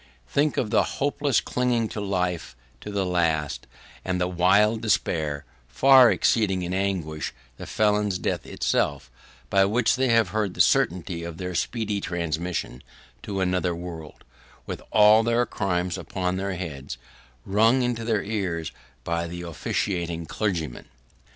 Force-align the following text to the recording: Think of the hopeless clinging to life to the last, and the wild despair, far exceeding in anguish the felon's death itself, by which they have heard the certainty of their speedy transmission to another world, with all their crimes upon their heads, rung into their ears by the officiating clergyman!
Think 0.27 0.57
of 0.57 0.71
the 0.71 0.81
hopeless 0.97 1.39
clinging 1.41 1.87
to 1.89 2.01
life 2.01 2.55
to 2.79 2.89
the 2.89 3.05
last, 3.05 3.67
and 4.03 4.19
the 4.19 4.27
wild 4.27 4.81
despair, 4.81 5.45
far 5.67 6.09
exceeding 6.11 6.63
in 6.63 6.73
anguish 6.73 7.31
the 7.57 7.67
felon's 7.67 8.17
death 8.17 8.47
itself, 8.47 9.11
by 9.51 9.63
which 9.65 9.95
they 9.97 10.07
have 10.07 10.29
heard 10.29 10.55
the 10.55 10.59
certainty 10.59 11.23
of 11.23 11.37
their 11.37 11.53
speedy 11.53 12.01
transmission 12.01 12.81
to 13.21 13.41
another 13.41 13.75
world, 13.75 14.23
with 14.65 14.81
all 14.91 15.21
their 15.21 15.45
crimes 15.45 15.99
upon 15.99 16.37
their 16.37 16.55
heads, 16.55 16.97
rung 17.45 17.83
into 17.83 18.03
their 18.03 18.23
ears 18.23 18.71
by 19.03 19.27
the 19.27 19.43
officiating 19.43 20.25
clergyman! 20.25 20.87